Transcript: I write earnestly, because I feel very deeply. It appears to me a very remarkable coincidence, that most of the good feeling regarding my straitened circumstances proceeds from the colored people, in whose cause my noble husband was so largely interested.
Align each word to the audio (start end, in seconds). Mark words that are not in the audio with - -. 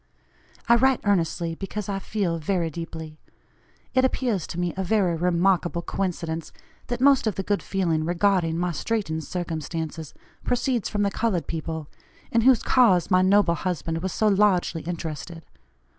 I 0.67 0.77
write 0.77 0.99
earnestly, 1.03 1.53
because 1.53 1.87
I 1.87 1.99
feel 1.99 2.39
very 2.39 2.71
deeply. 2.71 3.19
It 3.93 4.03
appears 4.03 4.47
to 4.47 4.59
me 4.59 4.73
a 4.75 4.83
very 4.83 5.15
remarkable 5.15 5.83
coincidence, 5.83 6.51
that 6.87 7.01
most 7.01 7.27
of 7.27 7.35
the 7.35 7.43
good 7.43 7.61
feeling 7.61 8.03
regarding 8.03 8.57
my 8.57 8.71
straitened 8.71 9.23
circumstances 9.23 10.15
proceeds 10.43 10.89
from 10.89 11.03
the 11.03 11.11
colored 11.11 11.45
people, 11.45 11.87
in 12.31 12.41
whose 12.41 12.63
cause 12.63 13.11
my 13.11 13.21
noble 13.21 13.53
husband 13.53 13.99
was 14.01 14.11
so 14.11 14.27
largely 14.27 14.81
interested. 14.81 15.45